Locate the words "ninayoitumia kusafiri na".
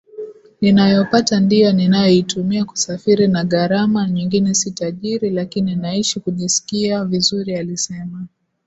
1.73-3.43